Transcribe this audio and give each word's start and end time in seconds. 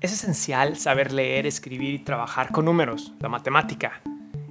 Es 0.00 0.14
esencial 0.14 0.78
saber 0.78 1.12
leer, 1.12 1.46
escribir 1.46 1.92
y 1.92 1.98
trabajar 1.98 2.52
con 2.52 2.64
números, 2.64 3.12
la 3.20 3.28
matemática. 3.28 4.00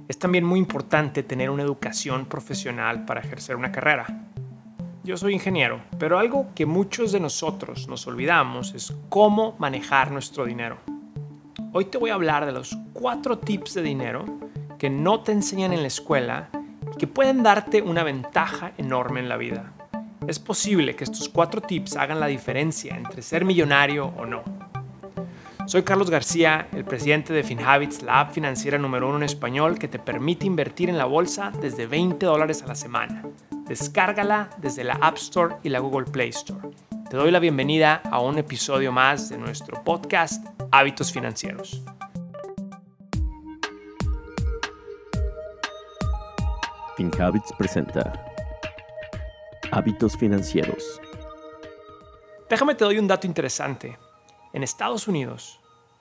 Es 0.06 0.16
también 0.16 0.44
muy 0.44 0.60
importante 0.60 1.24
tener 1.24 1.50
una 1.50 1.64
educación 1.64 2.26
profesional 2.26 3.04
para 3.04 3.20
ejercer 3.20 3.56
una 3.56 3.72
carrera. 3.72 4.06
Yo 5.02 5.16
soy 5.16 5.34
ingeniero, 5.34 5.80
pero 5.98 6.20
algo 6.20 6.46
que 6.54 6.66
muchos 6.66 7.10
de 7.10 7.18
nosotros 7.18 7.88
nos 7.88 8.06
olvidamos 8.06 8.74
es 8.74 8.94
cómo 9.08 9.56
manejar 9.58 10.12
nuestro 10.12 10.44
dinero. 10.44 10.78
Hoy 11.72 11.86
te 11.86 11.98
voy 11.98 12.10
a 12.10 12.14
hablar 12.14 12.46
de 12.46 12.52
los 12.52 12.78
cuatro 12.92 13.36
tips 13.36 13.74
de 13.74 13.82
dinero 13.82 14.26
que 14.78 14.88
no 14.88 15.24
te 15.24 15.32
enseñan 15.32 15.72
en 15.72 15.82
la 15.82 15.88
escuela 15.88 16.48
y 16.94 16.96
que 16.96 17.08
pueden 17.08 17.42
darte 17.42 17.82
una 17.82 18.04
ventaja 18.04 18.70
enorme 18.78 19.18
en 19.18 19.28
la 19.28 19.36
vida. 19.36 19.72
Es 20.28 20.38
posible 20.38 20.94
que 20.94 21.02
estos 21.02 21.28
cuatro 21.28 21.60
tips 21.60 21.96
hagan 21.96 22.20
la 22.20 22.28
diferencia 22.28 22.96
entre 22.96 23.20
ser 23.20 23.44
millonario 23.44 24.12
o 24.16 24.26
no. 24.26 24.59
Soy 25.70 25.84
Carlos 25.84 26.10
García, 26.10 26.66
el 26.72 26.84
presidente 26.84 27.32
de 27.32 27.44
FinHabits, 27.44 28.02
la 28.02 28.18
app 28.18 28.32
financiera 28.32 28.76
número 28.76 29.06
uno 29.06 29.18
en 29.18 29.22
español 29.22 29.78
que 29.78 29.86
te 29.86 30.00
permite 30.00 30.44
invertir 30.44 30.88
en 30.88 30.98
la 30.98 31.04
bolsa 31.04 31.52
desde 31.60 31.86
20 31.86 32.26
dólares 32.26 32.64
a 32.64 32.66
la 32.66 32.74
semana. 32.74 33.22
Descárgala 33.68 34.50
desde 34.58 34.82
la 34.82 34.94
App 34.94 35.16
Store 35.18 35.58
y 35.62 35.68
la 35.68 35.78
Google 35.78 36.10
Play 36.10 36.30
Store. 36.30 36.70
Te 37.08 37.16
doy 37.16 37.30
la 37.30 37.38
bienvenida 37.38 38.02
a 38.10 38.20
un 38.20 38.36
episodio 38.38 38.90
más 38.90 39.28
de 39.28 39.38
nuestro 39.38 39.84
podcast 39.84 40.44
Hábitos 40.72 41.12
Financieros. 41.12 41.84
FinHabits 46.96 47.52
presenta 47.56 48.26
Hábitos 49.70 50.16
Financieros. 50.16 51.00
Déjame 52.48 52.74
te 52.74 52.84
doy 52.84 52.98
un 52.98 53.06
dato 53.06 53.28
interesante. 53.28 54.09
En 54.52 54.62
Estados 54.62 55.06
Unidos, 55.08 55.60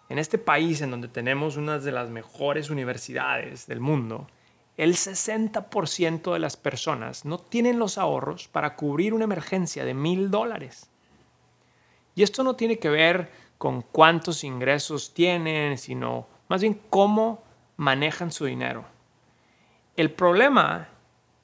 en 0.10 0.18
este 0.18 0.38
país 0.38 0.82
en 0.82 0.92
donde 0.92 1.08
tenemos 1.08 1.56
una 1.56 1.78
de 1.78 1.92
las 1.92 2.10
mejores 2.10 2.70
universidades 2.70 3.68
del 3.68 3.80
mundo, 3.80 4.28
el 4.76 4.96
60% 4.96 6.34
de 6.34 6.40
las 6.40 6.58
personas 6.58 7.26
no 7.26 7.38
tienen 7.38 7.80
los 7.80 7.98
ahorros 7.98 8.48
para 8.48 8.76
cubrir 8.76 9.14
una 9.14 9.26
emergencia 9.26 9.86
de 9.86 9.94
mil 9.94 10.32
dólares. 10.32 10.90
Y 12.16 12.24
esto 12.24 12.44
no 12.44 12.56
tiene 12.56 12.80
que 12.80 12.90
ver 12.90 13.30
con 13.58 13.82
cuántos 13.82 14.44
ingresos 14.44 15.14
tienen, 15.14 15.78
sino 15.78 16.28
más 16.48 16.62
bien 16.62 16.82
cómo 16.90 17.44
manejan 17.76 18.32
su 18.32 18.46
dinero. 18.46 18.86
El 19.96 20.12
problema 20.12 20.90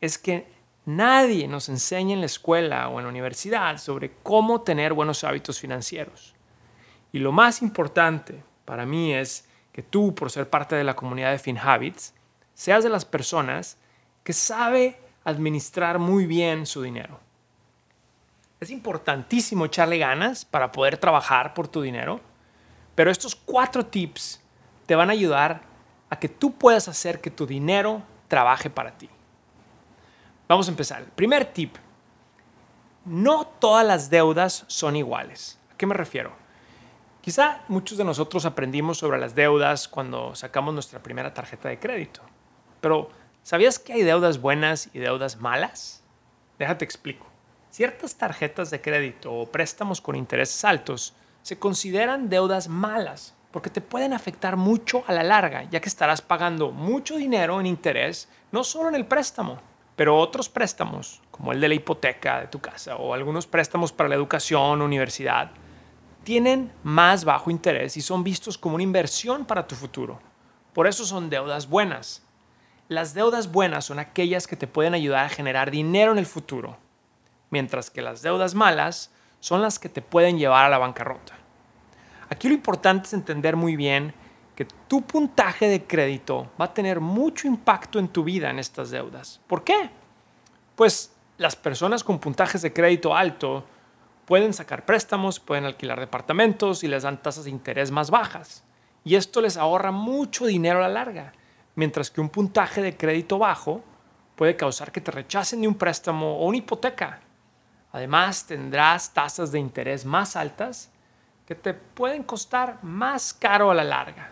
es 0.02 0.18
que 0.18 0.48
nadie 0.86 1.48
nos 1.48 1.68
enseña 1.68 2.14
en 2.14 2.22
la 2.22 2.26
escuela 2.28 2.88
o 2.88 3.00
en 3.00 3.06
la 3.06 3.10
universidad 3.10 3.78
sobre 3.78 4.14
cómo 4.24 4.62
tener 4.62 4.94
buenos 4.94 5.24
hábitos 5.24 5.60
financieros. 5.60 6.35
Y 7.12 7.20
lo 7.20 7.32
más 7.32 7.62
importante, 7.62 8.44
para 8.66 8.86
mí 8.86 9.14
es 9.14 9.48
que 9.72 9.84
tú, 9.84 10.16
por 10.16 10.32
ser 10.32 10.50
parte 10.50 10.76
de 10.76 10.84
la 10.84 10.96
comunidad 10.96 11.32
de 11.32 11.40
FinHabits, 11.40 12.14
seas 12.54 12.84
de 12.84 12.90
las 12.90 13.06
personas 13.06 13.78
que 14.24 14.34
sabe 14.34 15.00
administrar 15.24 16.00
muy 16.00 16.26
bien 16.26 16.66
su 16.66 16.82
dinero. 16.82 17.20
Es 18.60 18.70
importantísimo 18.70 19.66
echarle 19.66 19.98
ganas 19.98 20.46
para 20.46 20.72
poder 20.72 20.98
trabajar 20.98 21.54
por 21.54 21.68
tu 21.68 21.82
dinero, 21.82 22.22
pero 22.96 23.12
estos 23.12 23.36
cuatro 23.36 23.86
tips 23.86 24.42
te 24.86 24.96
van 24.96 25.10
a 25.10 25.14
ayudar 25.14 25.62
a 26.10 26.18
que 26.18 26.30
tú 26.30 26.54
puedas 26.54 26.88
hacer 26.88 27.20
que 27.20 27.32
tu 27.32 27.46
dinero 27.46 28.02
trabaje 28.28 28.70
para 28.70 28.98
ti. 28.98 29.10
Vamos 30.48 30.68
a 30.68 30.72
empezar. 30.72 31.04
Primer 31.16 31.46
tip. 31.46 31.76
No 33.04 33.46
todas 33.46 33.86
las 33.86 34.10
deudas 34.10 34.64
son 34.68 34.96
iguales. 34.96 35.60
¿A 35.72 35.78
qué 35.78 35.86
me 35.86 35.94
refiero? 35.94 36.32
Quizá 37.26 37.62
muchos 37.70 37.98
de 37.98 38.04
nosotros 38.04 38.46
aprendimos 38.46 39.00
sobre 39.00 39.18
las 39.18 39.34
deudas 39.34 39.88
cuando 39.88 40.36
sacamos 40.36 40.76
nuestra 40.76 41.02
primera 41.02 41.34
tarjeta 41.34 41.70
de 41.70 41.80
crédito. 41.80 42.22
Pero, 42.82 43.10
¿sabías 43.42 43.80
que 43.80 43.94
hay 43.94 44.04
deudas 44.04 44.40
buenas 44.40 44.92
y 44.94 45.00
deudas 45.00 45.38
malas? 45.38 46.04
Déjate 46.60 46.86
explico. 46.86 47.26
Ciertas 47.72 48.14
tarjetas 48.14 48.70
de 48.70 48.80
crédito 48.80 49.34
o 49.34 49.48
préstamos 49.48 50.02
con 50.02 50.16
intereses 50.16 50.64
altos 50.66 51.16
se 51.42 51.58
consideran 51.58 52.30
deudas 52.30 52.68
malas 52.68 53.34
porque 53.50 53.72
te 53.72 53.82
pueden 53.82 54.14
afectar 54.14 54.56
mucho 54.56 55.04
a 55.08 55.12
la 55.12 55.24
larga, 55.24 55.64
ya 55.64 55.80
que 55.80 55.90
estarás 55.90 56.22
pagando 56.22 56.70
mucho 56.70 57.18
dinero 57.18 57.60
en 57.60 57.66
interés, 57.66 58.30
no 58.52 58.64
solo 58.64 58.90
en 58.90 58.96
el 58.96 59.08
préstamo, 59.08 59.60
pero 59.96 60.16
otros 60.16 60.48
préstamos, 60.48 61.24
como 61.32 61.54
el 61.54 61.60
de 61.60 61.70
la 61.70 61.74
hipoteca 61.74 62.42
de 62.42 62.48
tu 62.50 62.60
casa 62.60 62.98
o 62.98 63.16
algunos 63.16 63.48
préstamos 63.48 63.92
para 63.92 64.10
la 64.10 64.16
educación, 64.16 64.84
universidad, 64.84 65.50
tienen 66.26 66.74
más 66.84 67.24
bajo 67.24 67.52
interés 67.52 67.96
y 67.96 68.02
son 68.02 68.24
vistos 68.24 68.58
como 68.58 68.76
una 68.76 68.84
inversión 68.84 69.46
para 69.46 69.66
tu 69.66 69.76
futuro. 69.76 70.20
Por 70.74 70.88
eso 70.88 71.06
son 71.06 71.30
deudas 71.30 71.70
buenas. 71.70 72.24
Las 72.90 73.14
deudas 73.14 73.52
buenas 73.52 73.86
son 73.86 74.00
aquellas 74.00 74.48
que 74.48 74.58
te 74.58 74.68
pueden 74.68 74.96
ayudar 74.96 75.26
a 75.26 75.30
generar 75.30 75.72
dinero 75.72 76.12
en 76.12 76.18
el 76.18 76.26
futuro, 76.26 76.78
mientras 77.52 77.90
que 77.90 78.02
las 78.02 78.22
deudas 78.24 78.56
malas 78.56 79.12
son 79.40 79.62
las 79.62 79.80
que 79.80 79.88
te 79.88 80.02
pueden 80.02 80.38
llevar 80.38 80.66
a 80.66 80.70
la 80.70 80.80
bancarrota. 80.80 81.34
Aquí 82.30 82.48
lo 82.48 82.56
importante 82.56 83.06
es 83.06 83.14
entender 83.14 83.56
muy 83.56 83.76
bien 83.76 84.14
que 84.56 84.66
tu 84.66 85.04
puntaje 85.04 85.68
de 85.68 85.84
crédito 85.84 86.50
va 86.60 86.66
a 86.66 86.74
tener 86.74 87.00
mucho 87.00 87.48
impacto 87.48 88.00
en 88.00 88.08
tu 88.08 88.24
vida 88.24 88.50
en 88.50 88.58
estas 88.58 88.90
deudas. 88.90 89.40
¿Por 89.46 89.64
qué? 89.64 89.92
Pues 90.76 91.14
las 91.38 91.56
personas 91.56 92.04
con 92.04 92.18
puntajes 92.18 92.64
de 92.64 92.74
crédito 92.74 93.16
alto 93.16 93.66
pueden 94.26 94.54
sacar 94.54 94.86
préstamos, 94.86 95.40
pueden 95.40 95.66
alquilar 95.66 96.00
departamentos 96.00 96.84
y 96.84 96.88
les 96.88 97.04
dan 97.04 97.22
tasas 97.22 97.46
de 97.46 97.52
interés 97.52 97.92
más 97.92 98.10
bajas. 98.10 98.64
Y 99.04 99.16
esto 99.16 99.42
les 99.42 99.58
ahorra 99.58 99.92
mucho 99.92 100.46
dinero 100.46 100.80
a 100.80 100.88
la 100.88 100.90
larga, 100.90 101.34
mientras 101.76 102.10
que 102.10 102.22
un 102.22 102.30
puntaje 102.30 102.82
de 102.82 102.98
crédito 102.98 103.38
bajo 103.38 103.84
puede 104.36 104.56
causar 104.56 104.92
que 104.92 105.02
te 105.02 105.12
rechacen 105.12 105.62
de 105.62 105.68
un 105.68 105.76
préstamo 105.76 106.38
o 106.38 106.48
una 106.48 106.58
hipoteca. 106.58 107.22
Además, 107.92 108.46
tendrás 108.46 109.14
tasas 109.14 109.52
de 109.52 109.60
interés 109.60 110.06
más 110.06 110.36
altas 110.36 110.92
que 111.46 111.56
te 111.56 111.74
pueden 111.74 112.24
costar 112.24 112.84
más 112.84 113.34
caro 113.34 113.70
a 113.70 113.76
la 113.76 113.84
larga. 113.84 114.32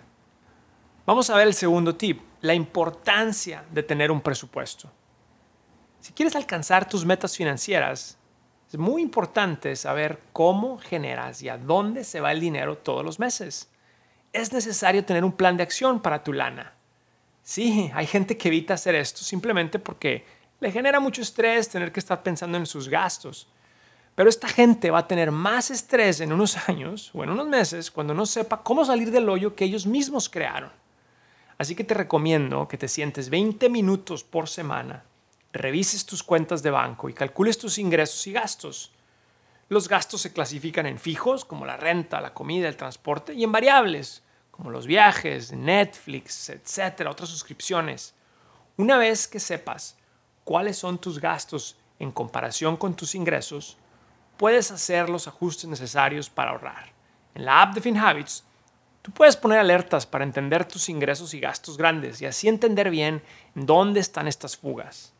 Vamos 1.05 1.29
a 1.29 1.35
ver 1.35 1.47
el 1.47 1.53
segundo 1.53 1.95
tip, 1.95 2.21
la 2.41 2.53
importancia 2.53 3.63
de 3.71 3.83
tener 3.83 4.11
un 4.11 4.21
presupuesto. 4.21 4.89
Si 5.99 6.11
quieres 6.11 6.35
alcanzar 6.35 6.89
tus 6.89 7.05
metas 7.05 7.37
financieras, 7.37 8.17
es 8.73 8.79
muy 8.79 9.03
importante 9.03 9.75
saber 9.75 10.19
cómo 10.33 10.79
generas 10.79 11.43
y 11.43 11.49
a 11.49 11.59
dónde 11.59 12.03
se 12.03 12.21
va 12.21 12.31
el 12.31 12.39
dinero 12.39 12.75
todos 12.75 13.05
los 13.05 13.19
meses. 13.19 13.69
Es 14.31 14.51
necesario 14.51 15.05
tener 15.05 15.23
un 15.23 15.33
plan 15.33 15.57
de 15.57 15.61
acción 15.61 16.01
para 16.01 16.23
tu 16.23 16.33
lana. 16.33 16.73
Sí, 17.43 17.91
hay 17.93 18.07
gente 18.07 18.35
que 18.35 18.47
evita 18.47 18.73
hacer 18.73 18.95
esto 18.95 19.19
simplemente 19.19 19.77
porque 19.77 20.25
le 20.59 20.71
genera 20.71 20.99
mucho 20.99 21.21
estrés 21.21 21.69
tener 21.69 21.91
que 21.91 21.99
estar 21.99 22.23
pensando 22.23 22.57
en 22.57 22.65
sus 22.65 22.89
gastos. 22.89 23.47
Pero 24.15 24.27
esta 24.27 24.47
gente 24.47 24.89
va 24.89 24.99
a 24.99 25.07
tener 25.07 25.29
más 25.29 25.69
estrés 25.69 26.19
en 26.19 26.33
unos 26.33 26.67
años 26.67 27.11
o 27.13 27.23
en 27.23 27.29
unos 27.29 27.47
meses 27.47 27.91
cuando 27.91 28.15
no 28.15 28.25
sepa 28.25 28.63
cómo 28.63 28.83
salir 28.85 29.11
del 29.11 29.29
hoyo 29.29 29.55
que 29.55 29.65
ellos 29.65 29.85
mismos 29.85 30.29
crearon. 30.29 30.71
Así 31.59 31.75
que 31.75 31.83
te 31.83 31.93
recomiendo 31.93 32.67
que 32.67 32.79
te 32.79 32.87
sientes 32.87 33.29
20 33.29 33.69
minutos 33.69 34.23
por 34.23 34.49
semana 34.49 35.03
revises 35.53 36.05
tus 36.05 36.23
cuentas 36.23 36.63
de 36.63 36.71
banco 36.71 37.09
y 37.09 37.13
calcules 37.13 37.59
tus 37.59 37.77
ingresos 37.77 38.25
y 38.25 38.33
gastos. 38.33 38.91
Los 39.69 39.87
gastos 39.87 40.21
se 40.21 40.33
clasifican 40.33 40.87
en 40.87 40.99
fijos, 40.99 41.45
como 41.45 41.65
la 41.65 41.77
renta, 41.77 42.19
la 42.19 42.33
comida, 42.33 42.67
el 42.67 42.75
transporte, 42.75 43.33
y 43.33 43.43
en 43.43 43.51
variables, 43.51 44.23
como 44.51 44.71
los 44.71 44.87
viajes, 44.87 45.51
Netflix, 45.51 46.49
etcétera, 46.49 47.11
otras 47.11 47.29
suscripciones. 47.29 48.15
Una 48.77 48.97
vez 48.97 49.27
que 49.27 49.39
sepas 49.39 49.95
cuáles 50.43 50.77
son 50.77 50.97
tus 50.97 51.19
gastos 51.19 51.77
en 51.99 52.11
comparación 52.11 52.75
con 52.75 52.95
tus 52.95 53.13
ingresos, 53.13 53.77
puedes 54.37 54.71
hacer 54.71 55.07
los 55.07 55.27
ajustes 55.27 55.69
necesarios 55.69 56.29
para 56.29 56.51
ahorrar. 56.51 56.91
En 57.35 57.45
la 57.45 57.61
app 57.61 57.75
de 57.75 57.81
FinHabits, 57.81 58.43
tú 59.03 59.11
puedes 59.11 59.37
poner 59.37 59.59
alertas 59.59 60.07
para 60.07 60.23
entender 60.23 60.65
tus 60.65 60.89
ingresos 60.89 61.33
y 61.35 61.39
gastos 61.39 61.77
grandes 61.77 62.21
y 62.21 62.25
así 62.25 62.47
entender 62.47 62.89
bien 62.89 63.23
dónde 63.53 63.99
están 63.99 64.27
estas 64.27 64.57
fugas 64.57 65.12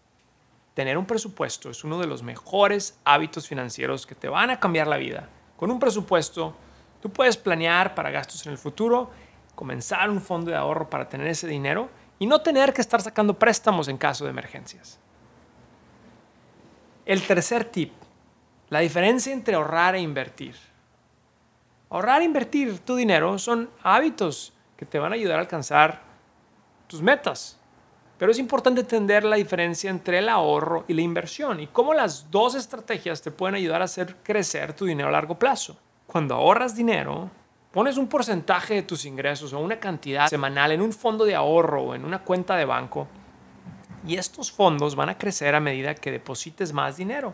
tener 0.73 0.97
un 0.97 1.05
presupuesto 1.05 1.69
es 1.69 1.83
uno 1.83 1.99
de 1.99 2.07
los 2.07 2.23
mejores 2.23 2.99
hábitos 3.03 3.47
financieros 3.47 4.07
que 4.07 4.15
te 4.15 4.27
van 4.27 4.49
a 4.49 4.59
cambiar 4.59 4.87
la 4.87 4.97
vida. 4.97 5.29
Con 5.55 5.71
un 5.71 5.79
presupuesto, 5.79 6.55
tú 7.01 7.11
puedes 7.11 7.37
planear 7.37 7.95
para 7.95 8.11
gastos 8.11 8.45
en 8.45 8.51
el 8.51 8.57
futuro, 8.57 9.11
comenzar 9.55 10.09
un 10.09 10.21
fondo 10.21 10.51
de 10.51 10.57
ahorro 10.57 10.89
para 10.89 11.07
tener 11.07 11.27
ese 11.27 11.47
dinero 11.47 11.89
y 12.19 12.25
no 12.25 12.41
tener 12.41 12.73
que 12.73 12.81
estar 12.81 13.01
sacando 13.01 13.37
préstamos 13.37 13.87
en 13.87 13.97
caso 13.97 14.23
de 14.23 14.31
emergencias. 14.31 14.99
El 17.05 17.21
tercer 17.21 17.65
tip, 17.65 17.91
la 18.69 18.79
diferencia 18.79 19.33
entre 19.33 19.55
ahorrar 19.55 19.95
e 19.95 19.99
invertir. 19.99 20.55
Ahorrar 21.89 22.21
e 22.21 22.25
invertir 22.25 22.79
tu 22.79 22.95
dinero 22.95 23.37
son 23.37 23.69
hábitos 23.83 24.53
que 24.77 24.85
te 24.85 24.99
van 24.99 25.11
a 25.11 25.15
ayudar 25.15 25.37
a 25.37 25.41
alcanzar 25.41 26.01
tus 26.87 27.01
metas, 27.01 27.59
pero 28.23 28.31
es 28.31 28.39
importante 28.39 28.79
entender 28.79 29.25
la 29.25 29.35
diferencia 29.35 29.89
entre 29.89 30.19
el 30.19 30.29
ahorro 30.29 30.85
y 30.87 30.93
la 30.93 31.01
inversión 31.01 31.59
y 31.59 31.67
cómo 31.67 31.93
las 31.93 32.31
dos 32.31 32.55
estrategias 32.55 33.21
te 33.21 33.31
pueden 33.31 33.55
ayudar 33.55 33.81
a 33.81 33.83
hacer 33.83 34.15
crecer 34.23 34.71
tu 34.71 34.85
dinero 34.85 35.09
a 35.09 35.11
largo 35.11 35.37
plazo. 35.37 35.77
Cuando 36.07 36.35
ahorras 36.35 36.73
dinero, 36.73 37.29
Pones 37.73 37.97
un 37.97 38.07
porcentaje 38.07 38.75
de 38.75 38.83
tus 38.83 39.03
ingresos 39.03 39.51
o 39.51 39.59
una 39.59 39.77
cantidad 39.77 40.29
semanal 40.29 40.71
en 40.71 40.81
un 40.81 40.93
fondo 40.93 41.25
de 41.25 41.35
ahorro 41.35 41.81
o 41.83 41.95
en 41.95 42.05
una 42.05 42.23
cuenta 42.23 42.55
de 42.55 42.63
banco 42.63 43.09
y 44.07 44.15
estos 44.15 44.53
fondos 44.53 44.95
van 44.95 45.09
a 45.09 45.17
crecer 45.17 45.53
a 45.53 45.59
medida 45.59 45.93
que 45.93 46.09
deposites 46.09 46.71
más 46.71 46.95
dinero. 46.95 47.33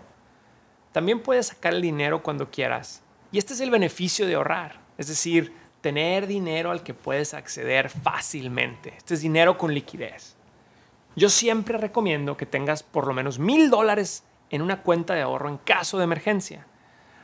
También 0.91 1.21
puedes 1.21 1.47
sacar 1.47 1.75
el 1.75 1.83
dinero 1.83 2.23
cuando 2.23 2.49
quieras. 2.49 3.03
Y 3.31 3.37
este 3.37 3.53
es 3.53 3.59
el 3.59 3.69
beneficio 3.69 4.25
de 4.25 4.33
ahorrar, 4.33 4.79
es 4.97 5.07
decir, 5.07 5.53
tener 5.81 6.25
dinero 6.25 6.71
al 6.71 6.81
que 6.81 6.95
puedes 6.95 7.35
acceder 7.35 7.91
fácilmente. 7.91 8.95
Este 8.97 9.13
es 9.13 9.21
dinero 9.21 9.55
con 9.55 9.71
liquidez. 9.71 10.38
Yo 11.19 11.27
siempre 11.27 11.77
recomiendo 11.77 12.37
que 12.37 12.45
tengas 12.45 12.81
por 12.81 13.05
lo 13.05 13.13
menos 13.13 13.39
mil 13.39 13.69
dólares 13.69 14.23
en 14.49 14.61
una 14.61 14.83
cuenta 14.83 15.15
de 15.15 15.21
ahorro 15.21 15.49
en 15.49 15.57
caso 15.57 15.97
de 15.97 16.05
emergencia. 16.05 16.65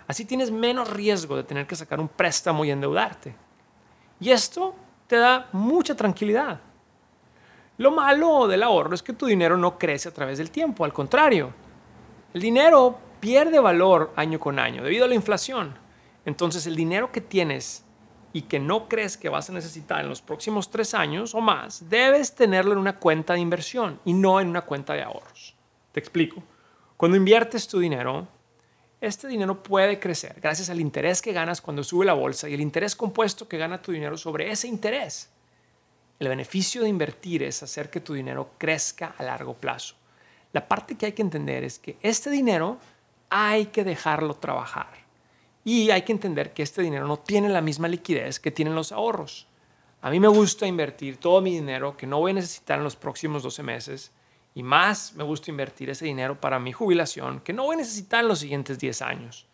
Así 0.06 0.26
tienes 0.26 0.52
menos 0.52 0.90
riesgo 0.90 1.38
de 1.38 1.46
tener 1.46 1.66
que 1.66 1.78
sacar 1.78 2.02
un 2.02 2.10
préstamo 2.10 2.66
y 2.66 2.72
endeudarte. 2.72 3.34
Y 4.20 4.32
esto 4.32 4.76
te 5.08 5.16
da 5.16 5.48
mucha 5.54 5.96
tranquilidad. 5.96 6.60
Lo 7.78 7.90
malo 7.92 8.50
del 8.50 8.64
ahorro 8.64 8.96
es 8.96 9.02
que 9.02 9.14
tu 9.14 9.28
dinero 9.28 9.56
no 9.56 9.80
crece 9.80 10.10
a 10.10 10.14
través 10.14 10.40
del 10.40 10.52
tiempo, 10.52 10.84
al 10.84 10.92
contrario. 10.92 11.54
El 12.34 12.42
dinero 12.42 13.00
pierde 13.22 13.62
valor 13.62 14.12
año 14.18 14.42
con 14.42 14.60
año 14.60 14.84
debido 14.84 15.06
a 15.06 15.08
la 15.08 15.16
inflación. 15.16 15.74
Entonces 16.26 16.68
el 16.68 16.76
dinero 16.76 17.14
que 17.14 17.22
tienes 17.22 17.85
y 18.36 18.42
que 18.42 18.60
no 18.60 18.90
crees 18.90 19.16
que 19.16 19.30
vas 19.30 19.50
a 19.50 19.54
necesitar 19.54 20.02
en 20.02 20.10
los 20.10 20.22
próximos 20.22 20.70
tres 20.70 20.94
años 20.94 21.34
o 21.34 21.40
más, 21.40 21.90
debes 21.90 22.36
tenerlo 22.36 22.74
en 22.74 22.80
una 22.80 22.98
cuenta 22.98 23.32
de 23.32 23.40
inversión 23.40 24.02
y 24.04 24.12
no 24.12 24.42
en 24.42 24.50
una 24.50 24.64
cuenta 24.64 24.94
de 24.94 25.04
ahorros. 25.04 25.56
Te 25.94 26.02
explico. 26.02 26.44
Cuando 26.98 27.16
inviertes 27.16 27.66
tu 27.66 27.80
dinero, 27.80 28.28
este 29.00 29.30
dinero 29.30 29.64
puede 29.64 30.02
crecer 30.02 30.36
gracias 30.42 30.70
al 30.70 30.82
interés 30.82 31.22
que 31.22 31.32
ganas 31.32 31.62
cuando 31.62 31.82
sube 31.82 32.06
la 32.06 32.12
bolsa 32.12 32.50
y 32.50 32.54
el 32.54 32.60
interés 32.60 32.94
compuesto 32.94 33.48
que 33.48 33.58
gana 33.58 33.82
tu 33.82 33.94
dinero 33.94 34.18
sobre 34.18 34.52
ese 34.52 34.68
interés. 34.68 35.30
El 36.20 36.28
beneficio 36.28 36.82
de 36.82 36.90
invertir 36.90 37.42
es 37.42 37.64
hacer 37.64 37.90
que 37.90 38.02
tu 38.02 38.16
dinero 38.16 38.50
crezca 38.58 39.16
a 39.18 39.24
largo 39.24 39.54
plazo. 39.54 39.96
La 40.52 40.68
parte 40.68 40.96
que 40.96 41.06
hay 41.06 41.14
que 41.14 41.22
entender 41.22 41.64
es 41.64 41.80
que 41.80 41.98
este 42.02 42.30
dinero 42.30 42.80
hay 43.30 43.68
que 43.68 43.86
dejarlo 43.86 44.34
trabajar. 44.34 45.05
Y 45.66 45.90
hay 45.90 46.04
que 46.04 46.14
entender 46.14 46.54
que 46.54 46.64
este 46.64 46.82
dinero 46.82 47.08
no 47.08 47.18
tiene 47.18 47.50
la 47.50 47.60
misma 47.60 47.90
liquidez 47.90 48.40
que 48.40 48.52
tienen 48.52 48.76
los 48.76 48.94
ahorros. 48.94 49.48
A 50.02 50.12
mí 50.12 50.20
me 50.20 50.28
gusta 50.28 50.68
invertir 50.68 51.18
todo 51.18 51.42
mi 51.42 51.56
dinero 51.56 51.98
que 51.98 52.06
no 52.06 52.20
voy 52.20 52.32
a 52.32 52.36
necesitar 52.36 52.78
en 52.78 52.84
los 52.84 52.96
próximos 52.96 53.42
12 53.42 53.64
meses 53.64 54.12
y 54.54 54.62
más 54.62 55.14
me 55.16 55.24
gusta 55.24 55.50
invertir 55.50 55.90
ese 55.90 56.06
dinero 56.06 56.40
para 56.40 56.60
mi 56.60 56.72
jubilación 56.72 57.40
que 57.40 57.52
no 57.52 57.64
voy 57.64 57.74
a 57.74 57.80
necesitar 57.80 58.22
en 58.22 58.28
los 58.28 58.38
siguientes 58.38 58.78
10 58.78 59.02
años. 59.02 59.48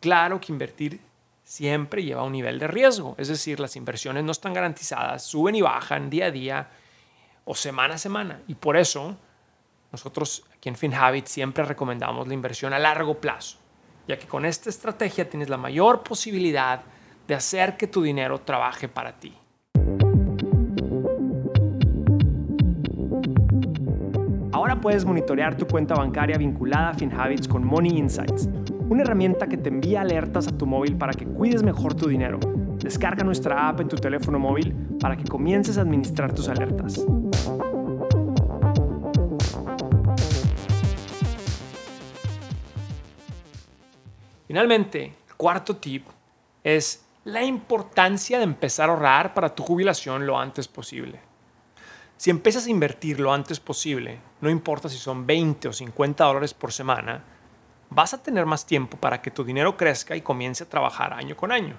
Claro 0.00 0.40
que 0.40 0.52
invertir 0.52 1.00
siempre 1.44 2.02
lleva 2.02 2.22
un 2.22 2.32
nivel 2.32 2.58
de 2.58 2.66
riesgo, 2.66 3.14
es 3.18 3.28
decir, 3.28 3.60
las 3.60 3.76
inversiones 3.76 4.24
no 4.24 4.32
están 4.32 4.54
garantizadas, 4.54 5.22
suben 5.22 5.54
y 5.54 5.60
bajan 5.60 6.08
día 6.08 6.26
a 6.26 6.30
día 6.30 6.70
o 7.44 7.54
semana 7.54 7.94
a 7.94 7.98
semana 7.98 8.40
y 8.48 8.54
por 8.54 8.78
eso 8.78 9.16
nosotros 9.92 10.44
aquí 10.54 10.70
en 10.70 10.76
FinHabit 10.76 11.26
siempre 11.26 11.64
recomendamos 11.64 12.26
la 12.26 12.34
inversión 12.34 12.72
a 12.72 12.78
largo 12.78 13.20
plazo, 13.20 13.58
ya 14.06 14.18
que 14.18 14.26
con 14.26 14.44
esta 14.44 14.70
estrategia 14.70 15.28
tienes 15.28 15.48
la 15.48 15.56
mayor 15.56 16.02
posibilidad 16.02 16.82
de 17.26 17.34
hacer 17.34 17.76
que 17.76 17.86
tu 17.86 18.02
dinero 18.02 18.40
trabaje 18.40 18.88
para 18.88 19.12
ti. 19.12 19.34
Ahora 24.52 24.80
puedes 24.80 25.04
monitorear 25.04 25.56
tu 25.56 25.66
cuenta 25.66 25.94
bancaria 25.94 26.38
vinculada 26.38 26.90
a 26.90 26.94
FinHabits 26.94 27.46
con 27.46 27.64
Money 27.64 27.98
Insights, 27.98 28.48
una 28.88 29.02
herramienta 29.02 29.48
que 29.48 29.56
te 29.56 29.68
envía 29.68 30.00
alertas 30.00 30.48
a 30.48 30.56
tu 30.56 30.66
móvil 30.66 30.96
para 30.96 31.12
que 31.12 31.26
cuides 31.26 31.62
mejor 31.62 31.94
tu 31.94 32.08
dinero. 32.08 32.38
Descarga 32.78 33.24
nuestra 33.24 33.68
app 33.68 33.80
en 33.80 33.88
tu 33.88 33.96
teléfono 33.96 34.38
móvil 34.38 34.74
para 35.00 35.16
que 35.16 35.24
comiences 35.24 35.76
a 35.78 35.82
administrar 35.82 36.32
tus 36.32 36.48
alertas. 36.48 37.04
Finalmente, 44.56 45.04
el 45.28 45.34
cuarto 45.36 45.76
tip 45.76 46.06
es 46.64 47.04
la 47.24 47.44
importancia 47.44 48.38
de 48.38 48.44
empezar 48.44 48.88
a 48.88 48.94
ahorrar 48.94 49.34
para 49.34 49.54
tu 49.54 49.62
jubilación 49.62 50.24
lo 50.24 50.38
antes 50.38 50.66
posible. 50.66 51.20
Si 52.16 52.30
empiezas 52.30 52.64
a 52.64 52.70
invertir 52.70 53.20
lo 53.20 53.34
antes 53.34 53.60
posible, 53.60 54.18
no 54.40 54.48
importa 54.48 54.88
si 54.88 54.96
son 54.96 55.26
20 55.26 55.68
o 55.68 55.72
50 55.74 56.24
dólares 56.24 56.54
por 56.54 56.72
semana, 56.72 57.22
vas 57.90 58.14
a 58.14 58.22
tener 58.22 58.46
más 58.46 58.64
tiempo 58.64 58.96
para 58.96 59.20
que 59.20 59.30
tu 59.30 59.44
dinero 59.44 59.76
crezca 59.76 60.16
y 60.16 60.22
comience 60.22 60.64
a 60.64 60.70
trabajar 60.70 61.12
año 61.12 61.36
con 61.36 61.52
año. 61.52 61.76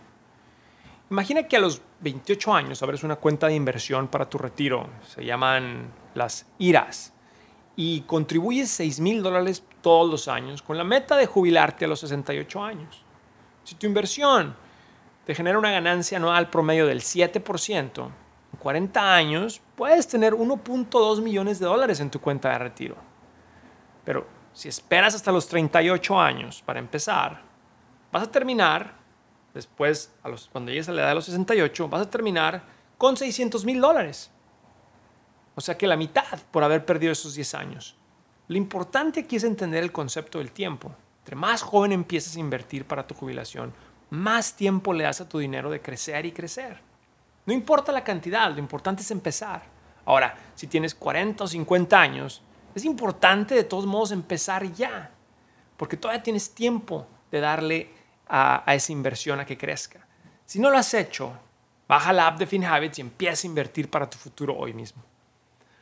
Imagina 1.09 1.47
que 1.47 1.57
a 1.57 1.61
los 1.61 1.81
28 2.01 2.53
años 2.53 2.83
abres 2.83 3.03
una 3.03 3.15
cuenta 3.15 3.47
de 3.47 3.55
inversión 3.55 4.07
para 4.07 4.29
tu 4.29 4.37
retiro, 4.37 4.87
se 5.07 5.25
llaman 5.25 5.91
las 6.13 6.45
IRAs, 6.59 7.11
y 7.79 8.01
contribuyes 8.01 8.71
6 8.71 8.99
mil 8.99 9.21
dólares 9.21 9.63
todos 9.81 10.09
los 10.09 10.27
años 10.27 10.63
con 10.63 10.77
la 10.77 10.83
meta 10.83 11.15
de 11.15 11.27
jubilarte 11.27 11.85
a 11.85 11.87
los 11.87 11.99
68 12.01 12.61
años. 12.61 13.03
Si 13.63 13.75
tu 13.75 13.85
inversión 13.85 14.55
te 15.25 15.35
genera 15.35 15.59
una 15.59 15.71
ganancia 15.71 16.17
anual 16.17 16.49
promedio 16.49 16.87
del 16.87 17.01
7%, 17.01 18.09
40 18.59 19.13
años 19.13 19.61
puedes 19.75 20.07
tener 20.07 20.33
1.2 20.33 21.21
millones 21.21 21.59
de 21.59 21.67
dólares 21.67 21.99
en 21.99 22.09
tu 22.09 22.19
cuenta 22.19 22.49
de 22.49 22.57
retiro. 22.57 22.95
Pero 24.03 24.25
si 24.53 24.67
esperas 24.67 25.13
hasta 25.13 25.31
los 25.31 25.47
38 25.47 26.19
años 26.19 26.63
para 26.65 26.79
empezar, 26.79 27.43
vas 28.11 28.23
a 28.23 28.31
terminar, 28.31 28.95
después, 29.53 30.11
a 30.23 30.29
los, 30.29 30.49
cuando 30.51 30.71
llegues 30.71 30.89
a 30.89 30.93
la 30.93 31.01
edad 31.01 31.09
de 31.09 31.15
los 31.15 31.25
68, 31.25 31.87
vas 31.89 32.07
a 32.07 32.09
terminar 32.09 32.63
con 32.97 33.15
600 33.15 33.63
mil 33.65 33.79
dólares. 33.79 34.31
O 35.57 35.61
sea 35.61 35.75
que 35.75 35.87
la 35.87 35.97
mitad 35.97 36.39
por 36.51 36.63
haber 36.63 36.85
perdido 36.85 37.11
esos 37.11 37.33
10 37.33 37.55
años. 37.55 37.95
Lo 38.47 38.57
importante 38.57 39.21
aquí 39.21 39.37
es 39.37 39.43
entender 39.43 39.83
el 39.83 39.91
concepto 39.91 40.37
del 40.37 40.51
tiempo. 40.51 40.93
Entre 41.21 41.35
más 41.35 41.63
joven 41.63 41.93
empiezas 41.93 42.35
a 42.35 42.39
invertir 42.39 42.85
para 42.85 43.07
tu 43.07 43.15
jubilación, 43.15 43.73
más 44.11 44.53
tiempo 44.53 44.93
le 44.93 45.05
das 45.05 45.19
a 45.19 45.27
tu 45.27 45.39
dinero 45.39 45.71
de 45.71 45.81
crecer 45.81 46.27
y 46.27 46.31
crecer. 46.31 46.79
No 47.47 47.53
importa 47.53 47.91
la 47.91 48.03
cantidad, 48.03 48.51
lo 48.51 48.59
importante 48.59 49.01
es 49.01 49.09
empezar. 49.09 49.63
Ahora, 50.05 50.37
si 50.53 50.67
tienes 50.67 50.93
40 50.93 51.45
o 51.45 51.47
50 51.47 51.99
años, 51.99 52.43
es 52.75 52.85
importante 52.85 53.55
de 53.55 53.63
todos 53.63 53.87
modos 53.87 54.11
empezar 54.11 54.71
ya, 54.73 55.09
porque 55.75 55.97
todavía 55.97 56.21
tienes 56.21 56.53
tiempo 56.53 57.07
de 57.31 57.39
darle 57.39 57.89
a, 58.27 58.63
esa 58.75 58.91
inversión 58.91 59.39
a 59.39 59.45
que 59.47 59.57
crezca. 59.57 60.05
Si 60.45 60.59
no 60.59 60.69
lo 60.69 60.77
has 60.77 60.93
hecho, 60.93 61.33
baja 61.87 62.13
la 62.13 62.27
app 62.27 62.37
de 62.37 62.45
FinHabits 62.45 62.99
y 62.99 63.01
empieza 63.01 63.47
a 63.47 63.49
invertir 63.49 63.89
para 63.89 64.07
tu 64.07 64.19
futuro 64.19 64.55
hoy 64.55 64.75
mismo. 64.75 65.01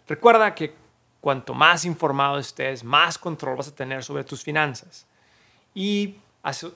Recuerda 0.07 0.53
que 0.53 0.73
cuanto 1.21 1.53
más 1.53 1.85
informado 1.85 2.37
estés, 2.37 2.83
más 2.83 3.17
control 3.17 3.57
vas 3.57 3.67
a 3.69 3.75
tener 3.75 4.03
sobre 4.03 4.23
tus 4.23 4.43
finanzas. 4.43 5.07
Y 5.73 6.15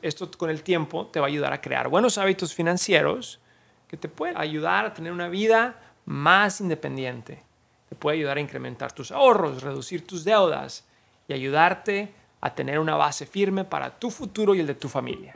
esto 0.02 0.30
con 0.38 0.50
el 0.50 0.64
tiempo 0.64 1.08
te 1.08 1.20
va 1.20 1.28
a 1.28 1.30
ayudar 1.30 1.54
a 1.54 1.62
crear 1.62 1.88
buenos 1.88 2.18
hábitos 2.18 2.54
financieros 2.54 3.40
que 3.88 3.98
te 3.98 4.10
puede 4.10 4.34
ayudar 4.36 4.86
a 4.86 4.94
tener 4.94 5.12
una 5.12 5.30
vida 5.30 5.80
más 6.06 6.62
independiente. 6.62 7.44
Te 7.88 7.96
puede 7.96 8.18
ayudar 8.18 8.38
a 8.38 8.42
incrementar 8.42 8.92
tus 8.92 9.12
ahorros, 9.12 9.62
reducir 9.62 10.06
tus 10.06 10.24
deudas 10.24 10.86
y 11.28 11.34
ayudarte 11.34 12.14
a 12.42 12.54
tener 12.54 12.80
una 12.80 12.96
base 12.96 13.26
firme 13.26 13.64
para 13.64 14.00
tu 14.00 14.10
futuro 14.10 14.56
y 14.56 14.60
el 14.60 14.68
de 14.68 14.76
tu 14.76 14.90
familia. 14.90 15.36